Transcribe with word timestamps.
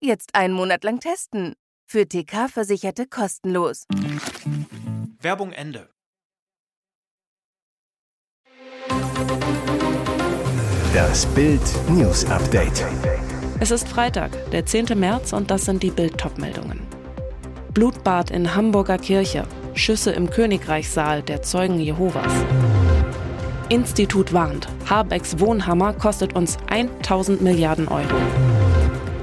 Jetzt 0.00 0.34
einen 0.34 0.52
Monat 0.52 0.84
lang 0.84 1.00
testen. 1.00 1.54
Für 1.88 2.06
TK-Versicherte 2.06 3.06
kostenlos. 3.06 3.86
Werbung 5.20 5.52
Ende. 5.52 5.88
Das 10.92 11.24
Bild 11.34 11.62
News 11.88 12.26
Update. 12.26 12.84
Es 13.58 13.70
ist 13.70 13.88
Freitag, 13.88 14.50
der 14.50 14.66
10. 14.66 14.98
März 14.98 15.32
und 15.32 15.50
das 15.50 15.64
sind 15.64 15.82
die 15.82 15.90
Bild 15.90 16.22
meldungen 16.38 16.86
Blutbad 17.72 18.30
in 18.30 18.54
Hamburger 18.54 18.98
Kirche, 18.98 19.46
Schüsse 19.74 20.12
im 20.12 20.28
Königreichssaal 20.28 21.22
der 21.22 21.40
Zeugen 21.40 21.80
Jehovas. 21.80 22.32
Institut 23.70 24.34
warnt, 24.34 24.68
Habecks 24.88 25.40
Wohnhammer 25.40 25.94
kostet 25.94 26.34
uns 26.34 26.58
1000 26.68 27.40
Milliarden 27.40 27.88
Euro. 27.88 28.45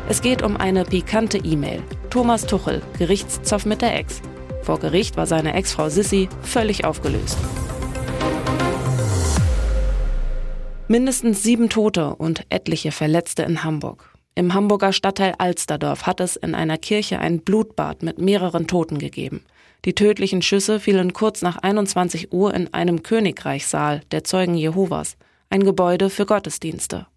Es 0.09 0.21
geht 0.21 0.41
um 0.41 0.57
eine 0.57 0.84
pikante 0.84 1.38
E-Mail. 1.38 1.81
Thomas 2.09 2.45
Tuchel, 2.45 2.81
Gerichtszoff 2.98 3.66
mit 3.66 3.82
der 3.82 3.98
Ex. 3.98 4.21
Vor 4.62 4.79
Gericht 4.79 5.15
war 5.15 5.26
seine 5.26 5.54
Ex-Frau 5.54 5.87
Sissi 5.87 6.27
völlig 6.41 6.84
aufgelöst. 6.84 7.37
Mindestens 10.90 11.41
sieben 11.41 11.70
Tote 11.70 12.15
und 12.15 12.45
etliche 12.49 12.91
Verletzte 12.91 13.43
in 13.43 13.63
Hamburg. 13.63 14.13
Im 14.35 14.54
Hamburger 14.54 14.91
Stadtteil 14.91 15.35
Alsterdorf 15.37 16.05
hat 16.05 16.20
es 16.20 16.35
in 16.35 16.54
einer 16.54 16.77
Kirche 16.77 17.20
ein 17.20 17.40
Blutbad 17.40 18.04
mit 18.04 18.20
mehreren 18.20 18.67
Toten 18.67 18.99
gegeben. 18.99 19.45
Die 19.85 19.95
tödlichen 19.95 20.41
Schüsse 20.41 20.82
fielen 20.82 21.13
kurz 21.13 21.41
nach 21.41 21.57
21 21.57 22.34
Uhr 22.34 22.54
in 22.54 22.73
einem 22.73 23.04
Königreichssaal 23.04 24.01
der 24.12 24.23
Zeugen 24.26 24.55
Jehovas, 24.55 25.15
ein 25.49 25.63
Gebäude 25.63 26.10
für 26.10 26.26
Gottesdienste. 26.26 27.07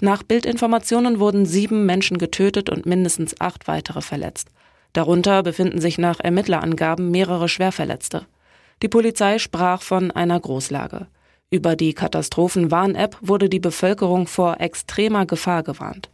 Nach 0.00 0.22
Bildinformationen 0.22 1.20
wurden 1.20 1.44
sieben 1.44 1.84
Menschen 1.84 2.16
getötet 2.16 2.70
und 2.70 2.86
mindestens 2.86 3.38
acht 3.40 3.68
weitere 3.68 4.00
verletzt. 4.00 4.48
Darunter 4.94 5.42
befinden 5.42 5.80
sich 5.80 5.98
nach 5.98 6.20
Ermittlerangaben 6.20 7.10
mehrere 7.10 7.48
Schwerverletzte. 7.48 8.26
Die 8.82 8.88
Polizei 8.88 9.38
sprach 9.38 9.82
von 9.82 10.10
einer 10.10 10.40
Großlage. 10.40 11.06
Über 11.50 11.76
die 11.76 11.92
Katastrophenwarn-App 11.92 13.18
wurde 13.20 13.48
die 13.48 13.60
Bevölkerung 13.60 14.26
vor 14.26 14.60
extremer 14.60 15.26
Gefahr 15.26 15.62
gewarnt. 15.62 16.08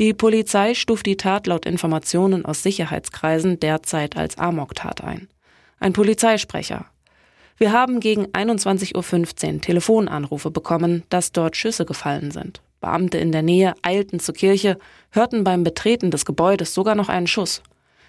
Die 0.00 0.14
Polizei 0.14 0.74
stuft 0.74 1.06
die 1.06 1.16
Tat 1.16 1.46
laut 1.46 1.64
Informationen 1.64 2.44
aus 2.44 2.62
Sicherheitskreisen 2.62 3.60
derzeit 3.60 4.16
als 4.16 4.38
Amoktat 4.38 5.04
ein. 5.04 5.28
Ein 5.78 5.92
Polizeisprecher. 5.92 6.86
Wir 7.56 7.72
haben 7.72 8.00
gegen 8.00 8.26
21.15 8.26 9.54
Uhr 9.54 9.60
Telefonanrufe 9.60 10.50
bekommen, 10.50 11.04
dass 11.10 11.32
dort 11.32 11.56
Schüsse 11.56 11.84
gefallen 11.84 12.30
sind. 12.30 12.62
Beamte 12.82 13.16
in 13.16 13.32
der 13.32 13.42
Nähe 13.42 13.72
eilten 13.80 14.20
zur 14.20 14.34
Kirche, 14.34 14.76
hörten 15.10 15.44
beim 15.44 15.64
Betreten 15.64 16.10
des 16.10 16.26
Gebäudes 16.26 16.74
sogar 16.74 16.94
noch 16.94 17.08
einen 17.08 17.26
Schuss. 17.26 17.62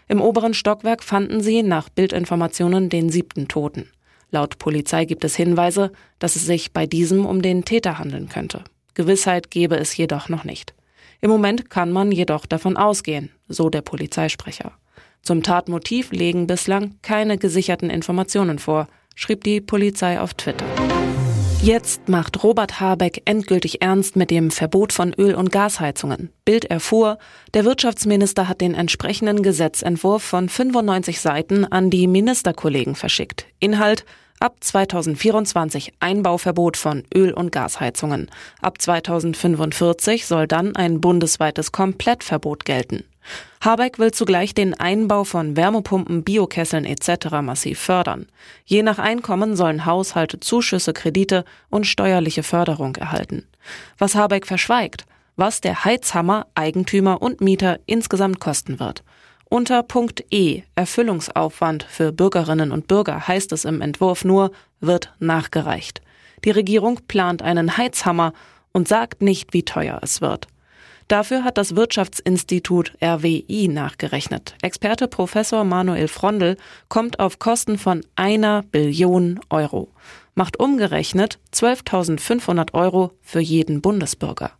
Im 0.09 0.19
oberen 0.19 0.53
Stockwerk 0.53 1.01
fanden 1.01 1.39
sie 1.39 1.63
nach 1.63 1.87
Bildinformationen 1.87 2.89
den 2.89 3.09
siebten 3.09 3.47
Toten. 3.47 3.89
Laut 4.31 4.57
Polizei 4.57 5.05
gibt 5.05 5.23
es 5.23 5.35
Hinweise, 5.35 5.91
dass 6.19 6.35
es 6.35 6.45
sich 6.45 6.73
bei 6.73 6.85
diesem 6.85 7.25
um 7.25 7.41
den 7.41 7.63
Täter 7.63 7.99
handeln 7.99 8.27
könnte. 8.27 8.63
Gewissheit 8.95 9.49
gebe 9.49 9.77
es 9.77 9.95
jedoch 9.95 10.27
noch 10.27 10.43
nicht. 10.43 10.73
Im 11.21 11.29
Moment 11.29 11.69
kann 11.69 11.91
man 11.91 12.11
jedoch 12.11 12.45
davon 12.45 12.75
ausgehen, 12.75 13.29
so 13.47 13.69
der 13.69 13.81
Polizeisprecher. 13.81 14.73
Zum 15.21 15.41
Tatmotiv 15.41 16.11
legen 16.11 16.47
bislang 16.47 16.95
keine 17.01 17.37
gesicherten 17.37 17.89
Informationen 17.89 18.59
vor, 18.59 18.87
schrieb 19.15 19.43
die 19.43 19.61
Polizei 19.61 20.19
auf 20.19 20.33
Twitter. 20.33 20.65
Jetzt 21.63 22.09
macht 22.09 22.43
Robert 22.43 22.81
Habeck 22.81 23.21
endgültig 23.23 23.81
ernst 23.81 24.17
mit 24.17 24.31
dem 24.31 24.51
Verbot 24.51 24.91
von 24.91 25.13
Öl- 25.13 25.33
und 25.33 25.49
Gasheizungen. 25.49 26.29
Bild 26.43 26.65
erfuhr, 26.65 27.17
der 27.53 27.63
Wirtschaftsminister 27.63 28.49
hat 28.49 28.59
den 28.59 28.75
entsprechenden 28.75 29.41
Gesetzentwurf 29.43 30.21
von 30.23 30.49
95 30.49 31.21
Seiten 31.21 31.63
an 31.63 31.89
die 31.89 32.07
Ministerkollegen 32.07 32.95
verschickt. 32.95 33.45
Inhalt 33.61 34.03
Ab 34.41 34.57
2024 34.59 35.93
Einbauverbot 36.01 36.75
von 36.75 37.05
Öl- 37.15 37.31
und 37.31 37.53
Gasheizungen. 37.53 38.29
Ab 38.61 38.81
2045 38.81 40.25
soll 40.25 40.47
dann 40.47 40.75
ein 40.75 40.99
bundesweites 40.99 41.71
Komplettverbot 41.71 42.65
gelten. 42.65 43.05
Habeck 43.61 43.99
will 43.99 44.11
zugleich 44.11 44.53
den 44.53 44.73
Einbau 44.73 45.23
von 45.23 45.55
Wärmepumpen, 45.55 46.23
Biokesseln 46.23 46.85
etc. 46.85 47.41
massiv 47.41 47.79
fördern. 47.79 48.27
Je 48.65 48.83
nach 48.83 48.99
Einkommen 48.99 49.55
sollen 49.55 49.85
Haushalte 49.85 50.39
Zuschüsse, 50.39 50.93
Kredite 50.93 51.45
und 51.69 51.87
steuerliche 51.87 52.43
Förderung 52.43 52.95
erhalten. 52.95 53.47
Was 53.97 54.15
Habeck 54.15 54.45
verschweigt, 54.45 55.05
was 55.35 55.61
der 55.61 55.85
Heizhammer 55.85 56.47
Eigentümer 56.55 57.21
und 57.21 57.41
Mieter 57.41 57.79
insgesamt 57.85 58.39
kosten 58.39 58.79
wird. 58.79 59.03
Unter 59.49 59.83
Punkt 59.83 60.23
E 60.31 60.63
Erfüllungsaufwand 60.75 61.83
für 61.83 62.11
Bürgerinnen 62.11 62.71
und 62.71 62.87
Bürger 62.87 63.27
heißt 63.27 63.51
es 63.51 63.65
im 63.65 63.81
Entwurf 63.81 64.25
nur, 64.25 64.51
wird 64.79 65.13
nachgereicht. 65.19 66.01
Die 66.43 66.51
Regierung 66.51 66.99
plant 67.07 67.41
einen 67.41 67.77
Heizhammer 67.77 68.33
und 68.71 68.87
sagt 68.87 69.21
nicht, 69.21 69.53
wie 69.53 69.63
teuer 69.63 69.99
es 70.01 70.21
wird. 70.21 70.47
Dafür 71.13 71.43
hat 71.43 71.59
das 71.59 71.75
Wirtschaftsinstitut 71.75 72.93
RWI 72.99 73.67
nachgerechnet. 73.67 74.55
Experte 74.63 75.07
Professor 75.07 75.63
Manuel 75.63 76.07
Frondel 76.07 76.57
kommt 76.89 77.19
auf 77.19 77.37
Kosten 77.37 77.77
von 77.77 78.03
einer 78.15 78.63
Billion 78.63 79.39
Euro. 79.51 79.89
Macht 80.33 80.59
umgerechnet 80.59 81.37
12.500 81.53 82.73
Euro 82.73 83.11
für 83.21 83.41
jeden 83.41 83.79
Bundesbürger. 83.79 84.53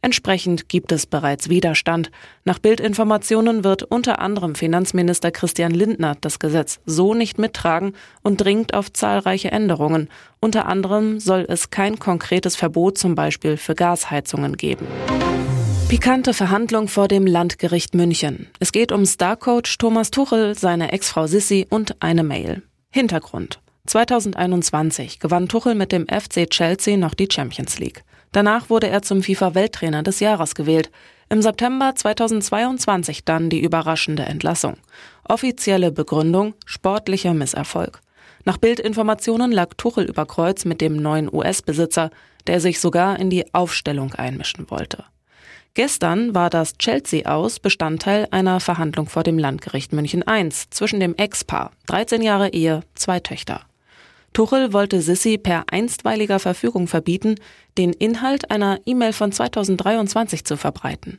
Entsprechend 0.00 0.70
gibt 0.70 0.90
es 0.90 1.04
bereits 1.04 1.50
Widerstand. 1.50 2.10
Nach 2.46 2.58
Bildinformationen 2.58 3.62
wird 3.62 3.82
unter 3.82 4.20
anderem 4.20 4.54
Finanzminister 4.54 5.30
Christian 5.30 5.72
Lindner 5.72 6.16
das 6.18 6.38
Gesetz 6.38 6.80
so 6.86 7.12
nicht 7.12 7.38
mittragen 7.38 7.92
und 8.22 8.40
dringt 8.40 8.72
auf 8.72 8.90
zahlreiche 8.90 9.52
Änderungen. 9.52 10.08
Unter 10.40 10.64
anderem 10.64 11.20
soll 11.20 11.44
es 11.46 11.68
kein 11.68 11.98
konkretes 11.98 12.56
Verbot 12.56 12.96
zum 12.96 13.14
Beispiel 13.14 13.58
für 13.58 13.74
Gasheizungen 13.74 14.56
geben. 14.56 14.86
Pikante 15.90 16.34
Verhandlung 16.34 16.86
vor 16.86 17.08
dem 17.08 17.26
Landgericht 17.26 17.96
München. 17.96 18.46
Es 18.60 18.70
geht 18.70 18.92
um 18.92 19.04
Starcoach 19.04 19.76
Thomas 19.76 20.12
Tuchel, 20.12 20.56
seine 20.56 20.92
Ex-Frau 20.92 21.26
Sissi 21.26 21.66
und 21.68 22.00
eine 22.00 22.22
Mail. 22.22 22.62
Hintergrund. 22.90 23.60
2021 23.86 25.18
gewann 25.18 25.48
Tuchel 25.48 25.74
mit 25.74 25.90
dem 25.90 26.06
FC 26.06 26.48
Chelsea 26.48 26.96
noch 26.96 27.14
die 27.14 27.26
Champions 27.28 27.80
League. 27.80 28.04
Danach 28.30 28.70
wurde 28.70 28.88
er 28.88 29.02
zum 29.02 29.20
FIFA-Welttrainer 29.20 30.04
des 30.04 30.20
Jahres 30.20 30.54
gewählt. 30.54 30.92
Im 31.28 31.42
September 31.42 31.92
2022 31.96 33.24
dann 33.24 33.50
die 33.50 33.60
überraschende 33.60 34.22
Entlassung. 34.22 34.76
Offizielle 35.28 35.90
Begründung 35.90 36.54
sportlicher 36.66 37.34
Misserfolg. 37.34 38.00
Nach 38.44 38.58
Bildinformationen 38.58 39.50
lag 39.50 39.74
Tuchel 39.76 40.04
über 40.04 40.24
Kreuz 40.24 40.64
mit 40.64 40.80
dem 40.80 40.94
neuen 40.94 41.28
US-Besitzer, 41.34 42.10
der 42.46 42.60
sich 42.60 42.78
sogar 42.78 43.18
in 43.18 43.28
die 43.28 43.52
Aufstellung 43.52 44.14
einmischen 44.14 44.70
wollte. 44.70 45.04
Gestern 45.74 46.34
war 46.34 46.50
das 46.50 46.78
Chelsea 46.78 47.26
aus 47.26 47.60
Bestandteil 47.60 48.26
einer 48.32 48.58
Verhandlung 48.58 49.06
vor 49.06 49.22
dem 49.22 49.38
Landgericht 49.38 49.92
München 49.92 50.24
I 50.28 50.48
zwischen 50.70 50.98
dem 50.98 51.14
Ex-Paar, 51.14 51.70
13 51.86 52.22
Jahre 52.22 52.48
Ehe, 52.48 52.80
zwei 52.96 53.20
Töchter. 53.20 53.62
Tuchel 54.32 54.72
wollte 54.72 55.00
Sissi 55.00 55.38
per 55.38 55.64
einstweiliger 55.70 56.40
Verfügung 56.40 56.88
verbieten, 56.88 57.36
den 57.78 57.92
Inhalt 57.92 58.50
einer 58.50 58.80
E-Mail 58.84 59.12
von 59.12 59.30
2023 59.30 60.44
zu 60.44 60.56
verbreiten. 60.56 61.18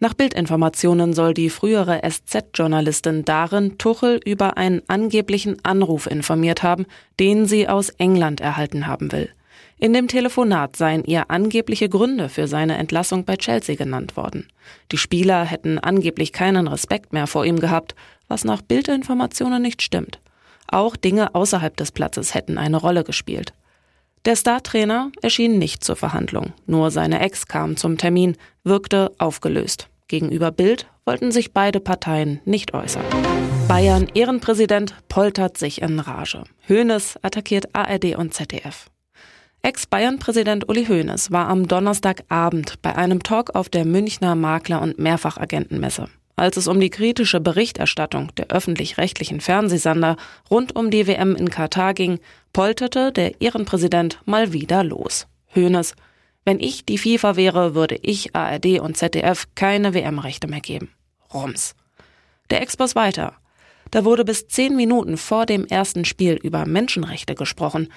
Nach 0.00 0.14
Bildinformationen 0.14 1.12
soll 1.12 1.32
die 1.32 1.48
frühere 1.48 2.00
SZ-Journalistin 2.02 3.24
darin 3.24 3.78
Tuchel 3.78 4.20
über 4.24 4.56
einen 4.56 4.82
angeblichen 4.88 5.64
Anruf 5.64 6.06
informiert 6.06 6.62
haben, 6.62 6.86
den 7.20 7.46
sie 7.46 7.68
aus 7.68 7.90
England 7.90 8.40
erhalten 8.40 8.86
haben 8.86 9.12
will. 9.12 9.30
In 9.78 9.92
dem 9.92 10.08
Telefonat 10.08 10.76
seien 10.76 11.04
ihr 11.04 11.30
angebliche 11.30 11.88
Gründe 11.88 12.28
für 12.28 12.46
seine 12.46 12.76
Entlassung 12.76 13.24
bei 13.24 13.36
Chelsea 13.36 13.74
genannt 13.74 14.16
worden. 14.16 14.48
Die 14.92 14.98
Spieler 14.98 15.44
hätten 15.44 15.78
angeblich 15.78 16.32
keinen 16.32 16.68
Respekt 16.68 17.12
mehr 17.12 17.26
vor 17.26 17.44
ihm 17.44 17.58
gehabt, 17.58 17.94
was 18.28 18.44
nach 18.44 18.62
Bildinformationen 18.62 19.60
nicht 19.60 19.82
stimmt. 19.82 20.20
Auch 20.68 20.96
Dinge 20.96 21.34
außerhalb 21.34 21.76
des 21.76 21.92
Platzes 21.92 22.34
hätten 22.34 22.58
eine 22.58 22.76
Rolle 22.76 23.04
gespielt. 23.04 23.52
Der 24.24 24.36
Startrainer 24.36 25.10
erschien 25.20 25.58
nicht 25.58 25.82
zur 25.82 25.96
Verhandlung, 25.96 26.52
nur 26.66 26.92
seine 26.92 27.20
Ex 27.20 27.48
kam 27.48 27.76
zum 27.76 27.98
Termin, 27.98 28.36
wirkte 28.62 29.10
aufgelöst. 29.18 29.88
Gegenüber 30.06 30.52
Bild 30.52 30.86
wollten 31.04 31.32
sich 31.32 31.52
beide 31.52 31.80
Parteien 31.80 32.40
nicht 32.44 32.72
äußern. 32.72 33.04
Bayern 33.66 34.06
Ehrenpräsident 34.14 34.94
poltert 35.08 35.58
sich 35.58 35.82
in 35.82 35.98
Rage. 35.98 36.44
Hoeneß 36.68 37.18
attackiert 37.22 37.74
ARD 37.74 38.16
und 38.16 38.32
ZDF. 38.32 38.86
Ex-Bayern-Präsident 39.64 40.68
Uli 40.68 40.86
Hoeneß 40.86 41.30
war 41.30 41.46
am 41.46 41.68
Donnerstagabend 41.68 42.82
bei 42.82 42.96
einem 42.96 43.22
Talk 43.22 43.54
auf 43.54 43.68
der 43.68 43.84
Münchner 43.84 44.34
Makler- 44.34 44.82
und 44.82 44.98
Mehrfachagentenmesse. 44.98 46.08
Als 46.34 46.56
es 46.56 46.66
um 46.66 46.80
die 46.80 46.90
kritische 46.90 47.40
Berichterstattung 47.40 48.34
der 48.36 48.48
öffentlich-rechtlichen 48.48 49.40
Fernsehsender 49.40 50.16
rund 50.50 50.74
um 50.74 50.90
die 50.90 51.06
WM 51.06 51.36
in 51.36 51.48
Katar 51.48 51.94
ging, 51.94 52.18
polterte 52.52 53.12
der 53.12 53.40
Ehrenpräsident 53.40 54.20
mal 54.24 54.52
wieder 54.52 54.82
los. 54.82 55.28
Hoeneß, 55.54 55.94
wenn 56.44 56.58
ich 56.58 56.84
die 56.84 56.98
FIFA 56.98 57.36
wäre, 57.36 57.76
würde 57.76 57.94
ich 58.02 58.34
ARD 58.34 58.80
und 58.80 58.96
ZDF 58.96 59.46
keine 59.54 59.94
WM-Rechte 59.94 60.48
mehr 60.48 60.60
geben. 60.60 60.90
Rums. 61.32 61.76
Der 62.50 62.62
Ex-Boss 62.62 62.96
weiter. 62.96 63.34
Da 63.92 64.04
wurde 64.04 64.24
bis 64.24 64.48
zehn 64.48 64.74
Minuten 64.74 65.16
vor 65.16 65.46
dem 65.46 65.66
ersten 65.66 66.04
Spiel 66.04 66.34
über 66.34 66.66
Menschenrechte 66.66 67.36
gesprochen. 67.36 67.90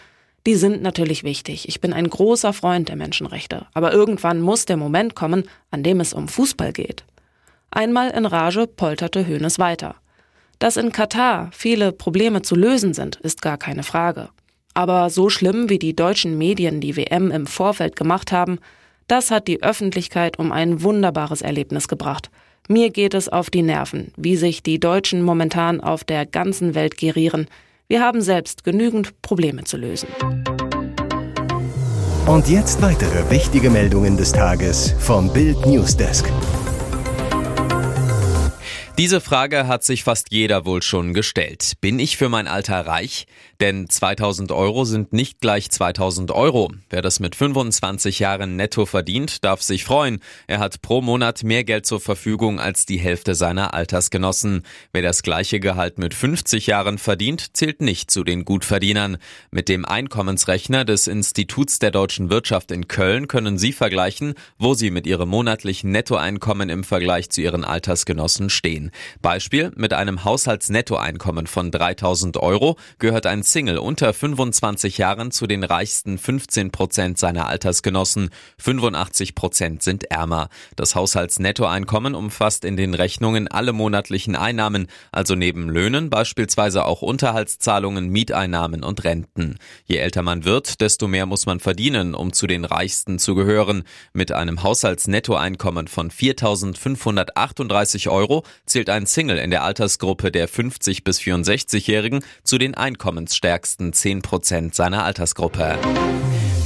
Die 0.45 0.55
sind 0.55 0.83
natürlich 0.83 1.23
wichtig. 1.23 1.67
Ich 1.67 1.81
bin 1.81 1.91
ein 1.91 2.07
großer 2.07 2.53
Freund 2.53 2.89
der 2.89 2.95
Menschenrechte. 2.95 3.65
Aber 3.73 3.93
irgendwann 3.93 4.41
muss 4.41 4.65
der 4.65 4.77
Moment 4.77 5.15
kommen, 5.15 5.45
an 5.71 5.81
dem 5.81 5.99
es 5.99 6.13
um 6.13 6.27
Fußball 6.27 6.71
geht. 6.71 7.03
Einmal 7.71 8.11
in 8.11 8.25
Rage 8.25 8.67
polterte 8.67 9.27
Hoeneß 9.27 9.57
weiter. 9.57 9.95
Dass 10.59 10.77
in 10.77 10.91
Katar 10.91 11.49
viele 11.51 11.91
Probleme 11.91 12.43
zu 12.43 12.55
lösen 12.55 12.93
sind, 12.93 13.17
ist 13.17 13.41
gar 13.41 13.57
keine 13.57 13.83
Frage. 13.83 14.29
Aber 14.73 15.09
so 15.09 15.29
schlimm, 15.29 15.69
wie 15.69 15.79
die 15.79 15.95
deutschen 15.95 16.37
Medien 16.37 16.79
die 16.79 16.95
WM 16.95 17.31
im 17.31 17.47
Vorfeld 17.47 17.95
gemacht 17.95 18.31
haben, 18.31 18.59
das 19.07 19.31
hat 19.31 19.47
die 19.47 19.63
Öffentlichkeit 19.63 20.37
um 20.37 20.51
ein 20.51 20.83
wunderbares 20.83 21.41
Erlebnis 21.41 21.87
gebracht. 21.87 22.29
Mir 22.67 22.89
geht 22.89 23.13
es 23.13 23.29
auf 23.29 23.49
die 23.49 23.61
Nerven, 23.61 24.11
wie 24.15 24.35
sich 24.35 24.63
die 24.63 24.79
Deutschen 24.79 25.21
momentan 25.21 25.81
auf 25.81 26.03
der 26.03 26.25
ganzen 26.25 26.75
Welt 26.75 26.97
gerieren, 26.97 27.47
wir 27.87 28.01
haben 28.01 28.21
selbst 28.21 28.63
genügend 28.63 29.21
Probleme 29.21 29.63
zu 29.63 29.77
lösen. 29.77 30.07
Und 32.25 32.47
jetzt 32.49 32.81
weitere 32.81 33.29
wichtige 33.29 33.69
Meldungen 33.69 34.17
des 34.17 34.31
Tages 34.31 34.95
vom 34.99 35.31
Bild 35.31 35.63
Newsdesk. 35.65 36.25
Diese 38.97 39.19
Frage 39.19 39.67
hat 39.67 39.83
sich 39.83 40.03
fast 40.03 40.31
jeder 40.31 40.65
wohl 40.65 40.81
schon 40.81 41.13
gestellt. 41.13 41.73
Bin 41.81 41.99
ich 41.99 42.17
für 42.17 42.29
mein 42.29 42.47
Alter 42.47 42.87
reich? 42.87 43.27
Denn 43.61 43.89
2000 43.89 44.51
Euro 44.51 44.83
sind 44.83 45.13
nicht 45.13 45.39
gleich 45.39 45.71
2000 45.71 46.31
Euro. 46.31 46.71
Wer 46.89 47.01
das 47.01 47.21
mit 47.21 47.35
25 47.35 48.19
Jahren 48.19 48.57
netto 48.57 48.85
verdient, 48.85 49.45
darf 49.45 49.61
sich 49.61 49.85
freuen. 49.85 50.19
Er 50.47 50.59
hat 50.59 50.81
pro 50.81 51.01
Monat 51.01 51.43
mehr 51.43 51.63
Geld 51.63 51.85
zur 51.85 52.01
Verfügung 52.01 52.59
als 52.59 52.85
die 52.85 52.97
Hälfte 52.97 53.33
seiner 53.33 53.73
Altersgenossen. 53.73 54.63
Wer 54.91 55.03
das 55.03 55.23
gleiche 55.23 55.61
Gehalt 55.61 55.99
mit 55.99 56.13
50 56.13 56.67
Jahren 56.67 56.97
verdient, 56.97 57.55
zählt 57.55 57.81
nicht 57.81 58.11
zu 58.11 58.25
den 58.25 58.43
Gutverdienern. 58.43 59.17
Mit 59.51 59.69
dem 59.69 59.85
Einkommensrechner 59.85 60.83
des 60.83 61.07
Instituts 61.07 61.79
der 61.79 61.91
deutschen 61.91 62.29
Wirtschaft 62.29 62.71
in 62.71 62.89
Köln 62.89 63.29
können 63.29 63.57
Sie 63.57 63.71
vergleichen, 63.71 64.33
wo 64.57 64.73
Sie 64.73 64.91
mit 64.91 65.07
Ihrem 65.07 65.29
monatlichen 65.29 65.91
Nettoeinkommen 65.91 66.69
im 66.69 66.83
Vergleich 66.83 67.29
zu 67.29 67.41
Ihren 67.41 67.63
Altersgenossen 67.63 68.49
stehen. 68.49 68.91
Beispiel, 69.21 69.71
mit 69.75 69.93
einem 69.93 70.25
Haushaltsnettoeinkommen 70.25 71.47
von 71.47 71.71
3000 71.71 72.35
Euro 72.37 72.75
gehört 72.99 73.25
ein 73.25 73.44
Single 73.45 73.77
unter 73.77 74.13
25 74.13 74.97
Jahren 74.97 75.31
zu 75.31 75.47
den 75.47 75.63
reichsten 75.63 76.17
15 76.17 76.71
Prozent 76.71 77.17
seiner 77.17 77.47
Altersgenossen. 77.47 78.29
85 78.57 79.35
Prozent 79.35 79.83
sind 79.83 80.05
ärmer. 80.11 80.49
Das 80.75 80.95
Haushaltsnettoeinkommen 80.95 82.15
umfasst 82.15 82.65
in 82.65 82.77
den 82.77 82.93
Rechnungen 82.93 83.47
alle 83.47 83.73
monatlichen 83.73 84.35
Einnahmen, 84.35 84.87
also 85.11 85.35
neben 85.35 85.69
Löhnen 85.69 86.09
beispielsweise 86.09 86.85
auch 86.85 87.01
Unterhaltszahlungen, 87.01 88.09
Mieteinnahmen 88.09 88.83
und 88.83 89.03
Renten. 89.03 89.57
Je 89.85 89.97
älter 89.97 90.21
man 90.21 90.43
wird, 90.43 90.81
desto 90.81 91.07
mehr 91.07 91.25
muss 91.25 91.45
man 91.45 91.59
verdienen, 91.59 92.15
um 92.15 92.33
zu 92.33 92.47
den 92.47 92.65
Reichsten 92.65 93.19
zu 93.19 93.35
gehören. 93.35 93.83
Mit 94.13 94.31
einem 94.31 94.63
Haushaltsnettoeinkommen 94.63 95.87
von 95.87 96.11
4.538 96.11 98.09
Euro 98.09 98.43
zählt 98.65 98.89
ein 98.89 99.05
Single 99.05 99.37
in 99.37 99.51
der 99.51 99.63
Altersgruppe 99.63 100.31
der 100.31 100.47
50 100.47 101.03
bis 101.03 101.19
64-Jährigen 101.19 102.23
zu 102.43 102.57
den 102.57 102.75
einkommensstärksten 103.35 103.93
10 103.93 104.21
Prozent 104.21 104.75
seiner 104.75 105.03
Altersgruppe. 105.03 105.77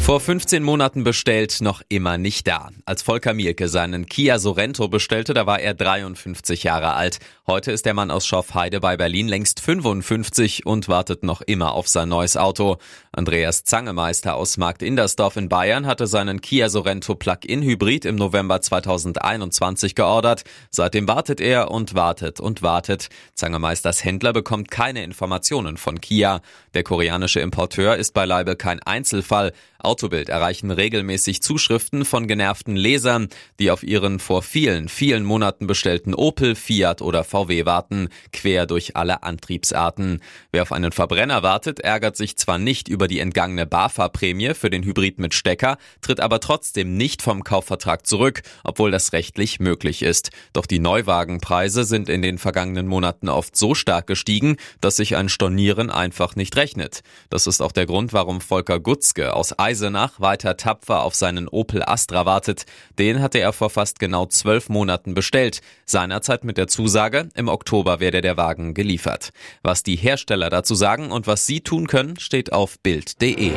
Vor 0.01 0.19
15 0.19 0.63
Monaten 0.63 1.03
bestellt, 1.03 1.61
noch 1.61 1.83
immer 1.87 2.17
nicht 2.17 2.47
da. 2.47 2.69
Als 2.85 3.03
Volker 3.03 3.35
Mielke 3.35 3.67
seinen 3.67 4.07
Kia 4.07 4.39
Sorento 4.39 4.87
bestellte, 4.87 5.35
da 5.35 5.45
war 5.45 5.59
er 5.59 5.75
53 5.75 6.63
Jahre 6.63 6.93
alt. 6.93 7.19
Heute 7.45 7.71
ist 7.71 7.85
der 7.85 7.93
Mann 7.93 8.09
aus 8.09 8.25
Schorfheide 8.25 8.79
bei 8.79 8.97
Berlin 8.97 9.27
längst 9.27 9.59
55 9.59 10.65
und 10.65 10.87
wartet 10.87 11.23
noch 11.23 11.41
immer 11.41 11.73
auf 11.73 11.87
sein 11.87 12.09
neues 12.09 12.37
Auto. 12.37 12.77
Andreas 13.11 13.63
Zangemeister 13.63 14.35
aus 14.35 14.57
Markt 14.57 14.81
Indersdorf 14.81 15.35
in 15.35 15.49
Bayern 15.49 15.85
hatte 15.85 16.07
seinen 16.07 16.41
Kia 16.41 16.69
Sorento 16.69 17.15
Plug-in 17.15 17.61
Hybrid 17.61 18.05
im 18.05 18.15
November 18.15 18.61
2021 18.61 19.93
geordert. 19.93 20.43
Seitdem 20.71 21.07
wartet 21.07 21.39
er 21.41 21.69
und 21.69 21.93
wartet 21.93 22.39
und 22.39 22.61
wartet. 22.61 23.09
Zangemeisters 23.33 24.03
Händler 24.03 24.33
bekommt 24.33 24.71
keine 24.71 25.03
Informationen 25.03 25.77
von 25.77 26.01
Kia. 26.01 26.41
Der 26.73 26.83
koreanische 26.83 27.41
Importeur 27.41 27.95
ist 27.97 28.13
beileibe 28.13 28.55
kein 28.55 28.79
Einzelfall. 28.81 29.53
Autobild 29.89 30.29
erreichen 30.29 30.69
regelmäßig 30.69 31.41
Zuschriften 31.41 32.05
von 32.05 32.27
genervten 32.27 32.75
Lesern, 32.75 33.27
die 33.59 33.71
auf 33.71 33.81
ihren 33.81 34.19
vor 34.19 34.43
vielen, 34.43 34.87
vielen 34.87 35.23
Monaten 35.23 35.65
bestellten 35.65 36.13
Opel, 36.13 36.53
Fiat 36.53 37.01
oder 37.01 37.23
VW 37.23 37.65
warten, 37.65 38.09
quer 38.31 38.67
durch 38.67 38.95
alle 38.95 39.23
Antriebsarten. 39.23 40.21
Wer 40.51 40.61
auf 40.61 40.71
einen 40.71 40.91
Verbrenner 40.91 41.41
wartet, 41.41 41.79
ärgert 41.79 42.17
sich 42.17 42.37
zwar 42.37 42.59
nicht 42.59 42.87
über 42.87 43.07
die 43.07 43.19
entgangene 43.19 43.65
BAFA-Prämie 43.65 44.53
für 44.53 44.69
den 44.69 44.83
Hybrid 44.83 45.17
mit 45.17 45.33
Stecker, 45.33 45.79
tritt 46.01 46.19
aber 46.19 46.39
trotzdem 46.39 46.95
nicht 46.95 47.23
vom 47.23 47.43
Kaufvertrag 47.43 48.05
zurück, 48.05 48.43
obwohl 48.63 48.91
das 48.91 49.11
rechtlich 49.11 49.59
möglich 49.59 50.03
ist. 50.03 50.29
Doch 50.53 50.67
die 50.67 50.77
Neuwagenpreise 50.77 51.83
sind 51.83 52.09
in 52.09 52.21
den 52.21 52.37
vergangenen 52.37 52.85
Monaten 52.85 53.27
oft 53.27 53.57
so 53.57 53.73
stark 53.73 54.05
gestiegen, 54.05 54.57
dass 54.81 54.97
sich 54.97 55.15
ein 55.15 55.29
Stornieren 55.29 55.89
einfach 55.89 56.35
nicht 56.35 56.55
rechnet. 56.57 57.01
Das 57.31 57.47
ist 57.47 57.61
auch 57.61 57.71
der 57.71 57.87
Grund, 57.87 58.13
warum 58.13 58.39
Volker 58.39 58.79
Gutzke 58.79 59.33
aus 59.33 59.53
Eisenach 59.79 60.19
weiter 60.19 60.57
tapfer 60.57 61.03
auf 61.03 61.15
seinen 61.15 61.47
Opel 61.47 61.83
Astra 61.83 62.25
wartet. 62.25 62.65
Den 62.97 63.21
hatte 63.21 63.39
er 63.39 63.53
vor 63.53 63.69
fast 63.69 63.97
genau 63.97 64.25
zwölf 64.25 64.67
Monaten 64.67 65.13
bestellt. 65.13 65.61
Seinerzeit 65.85 66.43
mit 66.43 66.57
der 66.57 66.67
Zusage, 66.67 67.29
im 67.33 67.47
Oktober 67.47 68.01
werde 68.01 68.19
der 68.19 68.35
Wagen 68.35 68.73
geliefert. 68.73 69.29
Was 69.63 69.81
die 69.81 69.95
Hersteller 69.95 70.49
dazu 70.49 70.75
sagen 70.75 71.11
und 71.11 71.27
was 71.27 71.45
sie 71.45 71.61
tun 71.61 71.87
können, 71.87 72.19
steht 72.19 72.51
auf 72.51 72.77
Bild.de. 72.79 73.53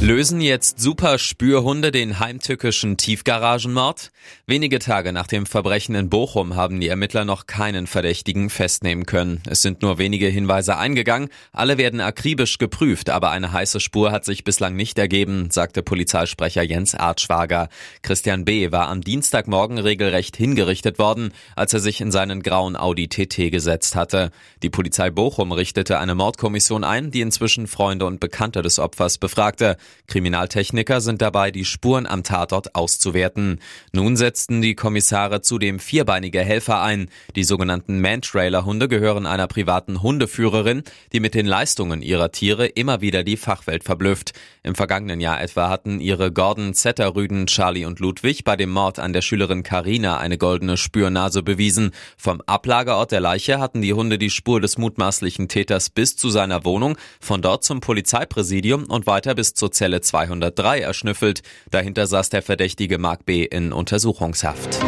Lösen 0.00 0.42
jetzt 0.42 0.80
Super-Spürhunde 0.80 1.90
den 1.90 2.18
heimtückischen 2.18 2.98
Tiefgaragenmord? 2.98 4.10
Wenige 4.46 4.78
Tage 4.78 5.12
nach 5.12 5.26
dem 5.26 5.46
Verbrechen 5.46 5.94
in 5.94 6.10
Bochum 6.10 6.56
haben 6.56 6.80
die 6.80 6.88
Ermittler 6.88 7.24
noch 7.24 7.46
keinen 7.46 7.86
Verdächtigen 7.86 8.50
festnehmen 8.50 9.06
können. 9.06 9.42
Es 9.48 9.62
sind 9.62 9.80
nur 9.80 9.96
wenige 9.96 10.26
Hinweise 10.26 10.76
eingegangen, 10.76 11.30
alle 11.52 11.78
werden 11.78 12.00
akribisch 12.00 12.58
geprüft, 12.58 13.08
aber 13.08 13.30
eine 13.30 13.52
heiße 13.52 13.80
Spur 13.80 14.12
hat 14.12 14.26
sich 14.26 14.44
bislang 14.44 14.76
nicht 14.76 14.98
ergeben, 14.98 15.50
sagte 15.50 15.82
Polizeisprecher 15.82 16.62
Jens 16.62 16.94
Artschwager. 16.94 17.68
Christian 18.02 18.44
B. 18.44 18.72
war 18.72 18.88
am 18.88 19.00
Dienstagmorgen 19.00 19.78
regelrecht 19.78 20.36
hingerichtet 20.36 20.98
worden, 20.98 21.32
als 21.56 21.72
er 21.72 21.80
sich 21.80 22.02
in 22.02 22.12
seinen 22.12 22.42
grauen 22.42 22.76
Audi 22.76 23.08
TT 23.08 23.50
gesetzt 23.50 23.94
hatte. 23.94 24.30
Die 24.62 24.70
Polizei 24.70 25.10
Bochum 25.10 25.52
richtete 25.52 25.98
eine 25.98 26.14
Mordkommission 26.14 26.84
ein, 26.84 27.10
die 27.10 27.22
inzwischen 27.22 27.66
Freunde 27.66 28.04
und 28.04 28.20
Bekannte 28.20 28.60
des 28.60 28.78
Opfers 28.78 29.16
befragte. 29.16 29.78
Kriminaltechniker 30.06 31.00
sind 31.00 31.22
dabei, 31.22 31.50
die 31.50 31.64
Spuren 31.64 32.06
am 32.06 32.22
Tatort 32.22 32.74
auszuwerten. 32.74 33.60
Nun 33.92 34.16
setzten 34.16 34.60
die 34.60 34.74
Kommissare 34.74 35.40
zudem 35.40 35.78
vierbeinige 35.78 36.40
Helfer 36.40 36.82
ein. 36.82 37.08
Die 37.36 37.44
sogenannten 37.44 38.00
Man-Trailer-Hunde 38.00 38.88
gehören 38.88 39.26
einer 39.26 39.46
privaten 39.46 40.02
Hundeführerin, 40.02 40.82
die 41.12 41.20
mit 41.20 41.34
den 41.34 41.46
Leistungen 41.46 42.02
ihrer 42.02 42.32
Tiere 42.32 42.66
immer 42.66 43.00
wieder 43.00 43.24
die 43.24 43.36
Fachwelt 43.36 43.84
verblüfft. 43.84 44.32
Im 44.62 44.74
vergangenen 44.74 45.20
Jahr 45.20 45.40
etwa 45.40 45.68
hatten 45.68 46.00
ihre 46.00 46.32
Gordon 46.32 46.74
Zetterrüden, 46.74 47.46
Charlie 47.46 47.86
und 47.86 47.98
Ludwig 47.98 48.44
bei 48.44 48.56
dem 48.56 48.70
Mord 48.70 48.98
an 48.98 49.12
der 49.12 49.22
Schülerin 49.22 49.62
Karina 49.62 50.18
eine 50.18 50.38
goldene 50.38 50.76
Spürnase 50.76 51.42
bewiesen. 51.42 51.92
Vom 52.16 52.40
Ablagerort 52.42 53.12
der 53.12 53.20
Leiche 53.20 53.58
hatten 53.58 53.82
die 53.82 53.94
Hunde 53.94 54.18
die 54.18 54.30
Spur 54.30 54.60
des 54.60 54.78
mutmaßlichen 54.78 55.48
Täters 55.48 55.90
bis 55.90 56.16
zu 56.16 56.30
seiner 56.30 56.64
Wohnung, 56.64 56.96
von 57.20 57.42
dort 57.42 57.64
zum 57.64 57.80
Polizeipräsidium 57.80 58.84
und 58.84 59.06
weiter 59.06 59.34
bis 59.34 59.54
zur 59.54 59.72
Zelle 59.74 60.00
203 60.00 60.80
erschnüffelt. 60.80 61.42
Dahinter 61.70 62.06
saß 62.06 62.30
der 62.30 62.42
verdächtige 62.42 62.98
Mark 62.98 63.26
B. 63.26 63.44
in 63.44 63.72
Untersuchungshaft. 63.72 64.80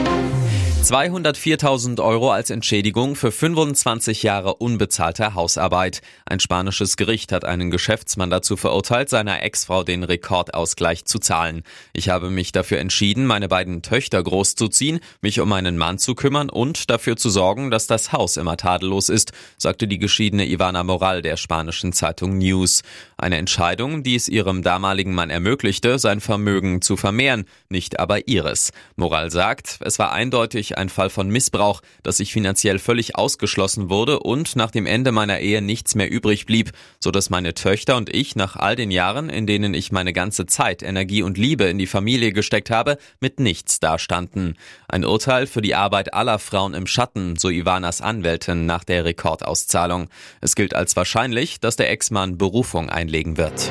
204.000 0.87 2.01
Euro 2.01 2.31
als 2.31 2.49
Entschädigung 2.49 3.17
für 3.17 3.33
25 3.33 4.23
Jahre 4.23 4.55
unbezahlter 4.55 5.35
Hausarbeit. 5.35 6.01
Ein 6.27 6.39
spanisches 6.39 6.97
Gericht 6.97 7.33
hat 7.33 7.45
einen 7.45 7.73
Geschäftsmann 7.73 8.31
dazu 8.31 8.57
verurteilt, 8.57 9.09
seiner 9.09 9.43
Ex-Frau 9.43 9.83
den 9.83 10.05
Rekordausgleich 10.05 11.05
zu 11.05 11.19
zahlen. 11.19 11.65
Ich 11.93 12.09
habe 12.09 12.31
mich 12.31 12.53
dafür 12.53 12.79
entschieden, 12.79 13.27
meine 13.27 13.49
beiden 13.49 13.83
Töchter 13.83 14.23
großzuziehen, 14.23 15.01
mich 15.23 15.41
um 15.41 15.49
meinen 15.49 15.77
Mann 15.77 15.99
zu 15.99 16.15
kümmern 16.15 16.51
und 16.51 16.89
dafür 16.89 17.17
zu 17.17 17.31
sorgen, 17.31 17.73
dass 17.73 17.89
das 17.89 18.13
Haus 18.13 18.37
immer 18.37 18.57
tadellos 18.57 19.09
ist, 19.09 19.33
sagte 19.59 19.89
die 19.89 19.99
geschiedene 19.99 20.47
Ivana 20.47 20.85
Moral 20.85 21.21
der 21.21 21.37
spanischen 21.37 21.95
Zeitung 21.95 22.39
News. 22.39 22.85
Eine 23.17 23.39
Entscheidung, 23.39 24.05
die 24.05 24.15
es 24.15 24.29
ihrem 24.29 24.63
damaligen 24.63 25.15
Mann 25.15 25.31
ermöglichte, 25.31 25.99
sein 25.99 26.21
Vermögen 26.21 26.81
zu 26.81 26.97
vermehren, 26.97 27.45
nicht 27.71 27.99
aber 27.99 28.29
ihres. 28.29 28.71
Moral 28.95 29.33
sagt, 29.33 29.81
es 29.81 29.99
war 29.99 30.13
eindeutig 30.13 30.76
ein 30.77 30.89
Fall 30.89 31.11
von 31.11 31.29
Missbrauch, 31.29 31.81
dass 32.03 32.21
ich 32.21 32.33
finanziell 32.33 32.79
völlig 32.79 33.17
ausgeschlossen 33.17 33.91
wurde 33.91 34.21
und 34.21 34.57
nach 34.57 34.71
dem 34.71 34.87
Ende 34.87 35.13
meiner 35.13 35.41
Ehe 35.41 35.63
nichts 35.63 35.95
mehr 35.95 36.11
übrig 36.11 36.47
blieb, 36.47 36.73
so 37.01 37.11
dass 37.11 37.31
meine 37.31 37.55
Töchter 37.55 37.97
und 37.97 38.15
ich 38.15 38.37
nach 38.37 38.57
all 38.57 38.77
den 38.77 38.91
Jahren, 38.91 39.29
in 39.31 39.47
denen 39.47 39.75
ich 39.75 39.93
meine 39.93 40.13
ganze 40.13 40.47
Zeit, 40.47 40.83
Energie 40.83 41.23
und 41.23 41.39
Liebe 41.39 41.65
in 41.65 41.79
die 41.79 41.87
Familie 41.87 42.33
gesteckt 42.33 42.71
habe, 42.71 42.99
mit 43.21 43.41
nichts 43.41 43.81
dastanden. 43.81 44.57
Ein 44.89 45.05
Urteil 45.05 45.47
für 45.47 45.63
die 45.63 45.75
Arbeit 45.75 46.15
aller 46.15 46.39
Frauen 46.39 46.75
im 46.75 46.87
Schatten, 46.87 47.37
so 47.37 47.49
Ivanas 47.49 48.01
Anwältin 48.01 48.67
nach 48.67 48.85
der 48.85 49.05
Rekordauszahlung. 49.05 50.09
Es 50.41 50.55
gilt 50.55 50.75
als 50.75 50.97
wahrscheinlich, 50.97 51.61
dass 51.61 51.77
der 51.77 51.91
Ex-Mann 51.91 52.39
Berufung 52.39 52.91
einlegen 52.91 53.37
wird. 53.37 53.71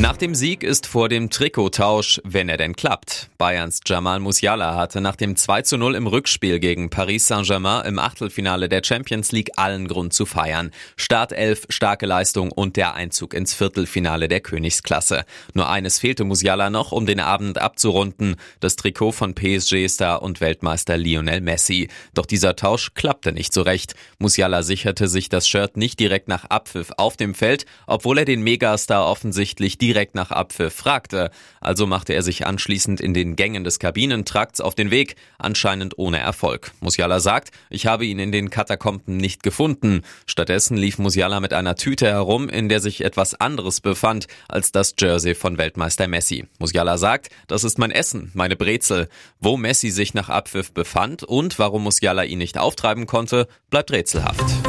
Nach 0.00 0.16
dem 0.16 0.36
Sieg 0.36 0.62
ist 0.62 0.86
vor 0.86 1.08
dem 1.08 1.28
Trikottausch, 1.28 2.20
wenn 2.22 2.48
er 2.48 2.56
denn 2.56 2.76
klappt. 2.76 3.30
Bayerns 3.36 3.80
Jamal 3.84 4.20
Musiala 4.20 4.76
hatte 4.76 5.00
nach 5.00 5.16
dem 5.16 5.34
2 5.34 5.62
zu 5.62 5.76
0 5.76 5.96
im 5.96 6.06
Rückspiel 6.06 6.60
gegen 6.60 6.88
Paris 6.88 7.26
Saint-Germain 7.26 7.84
im 7.84 7.98
Achtelfinale 7.98 8.68
der 8.68 8.82
Champions 8.84 9.32
League 9.32 9.50
allen 9.56 9.88
Grund 9.88 10.12
zu 10.12 10.24
feiern. 10.24 10.70
Startelf, 10.96 11.66
starke 11.68 12.06
Leistung 12.06 12.52
und 12.52 12.76
der 12.76 12.94
Einzug 12.94 13.34
ins 13.34 13.54
Viertelfinale 13.54 14.28
der 14.28 14.40
Königsklasse. 14.40 15.24
Nur 15.54 15.68
eines 15.68 15.98
fehlte 15.98 16.22
Musiala 16.22 16.70
noch, 16.70 16.92
um 16.92 17.04
den 17.04 17.18
Abend 17.18 17.58
abzurunden. 17.58 18.36
Das 18.60 18.76
Trikot 18.76 19.10
von 19.10 19.34
PSG-Star 19.34 20.22
und 20.22 20.40
Weltmeister 20.40 20.96
Lionel 20.96 21.40
Messi. 21.40 21.88
Doch 22.14 22.26
dieser 22.26 22.54
Tausch 22.54 22.94
klappte 22.94 23.32
nicht 23.32 23.52
so 23.52 23.62
recht. 23.62 23.96
Musiala 24.20 24.62
sicherte 24.62 25.08
sich 25.08 25.28
das 25.28 25.48
Shirt 25.48 25.76
nicht 25.76 25.98
direkt 25.98 26.28
nach 26.28 26.44
Abpfiff 26.44 26.92
auf 26.98 27.16
dem 27.16 27.34
Feld, 27.34 27.66
obwohl 27.88 28.18
er 28.18 28.24
den 28.24 28.42
Megastar 28.42 29.04
offensichtlich 29.04 29.76
direkt 29.88 30.14
nach 30.14 30.30
Abpfiff 30.30 30.74
fragte. 30.74 31.30
Also 31.62 31.86
machte 31.86 32.12
er 32.12 32.22
sich 32.22 32.46
anschließend 32.46 33.00
in 33.00 33.14
den 33.14 33.36
Gängen 33.36 33.64
des 33.64 33.78
Kabinentrakts 33.78 34.60
auf 34.60 34.74
den 34.74 34.90
Weg, 34.90 35.16
anscheinend 35.38 35.98
ohne 35.98 36.18
Erfolg. 36.18 36.72
Musiala 36.80 37.20
sagt, 37.20 37.52
ich 37.70 37.86
habe 37.86 38.04
ihn 38.04 38.18
in 38.18 38.30
den 38.30 38.50
Katakomben 38.50 39.16
nicht 39.16 39.42
gefunden. 39.42 40.02
Stattdessen 40.26 40.76
lief 40.76 40.98
Musiala 40.98 41.40
mit 41.40 41.54
einer 41.54 41.74
Tüte 41.74 42.06
herum, 42.06 42.50
in 42.50 42.68
der 42.68 42.80
sich 42.80 43.02
etwas 43.02 43.34
anderes 43.34 43.80
befand 43.80 44.26
als 44.46 44.72
das 44.72 44.94
Jersey 44.98 45.34
von 45.34 45.56
Weltmeister 45.56 46.06
Messi. 46.06 46.46
Musiala 46.58 46.98
sagt, 46.98 47.30
das 47.46 47.64
ist 47.64 47.78
mein 47.78 47.90
Essen, 47.90 48.30
meine 48.34 48.56
Brezel. 48.56 49.08
Wo 49.40 49.56
Messi 49.56 49.88
sich 49.88 50.12
nach 50.12 50.28
Abpfiff 50.28 50.72
befand 50.72 51.24
und 51.24 51.58
warum 51.58 51.84
Musiala 51.84 52.24
ihn 52.24 52.38
nicht 52.38 52.58
auftreiben 52.58 53.06
konnte, 53.06 53.48
bleibt 53.70 53.90
rätselhaft. 53.90 54.67